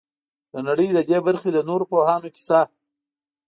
[0.53, 2.59] د نړۍ د دې برخې د نورو پوهانو کیسه.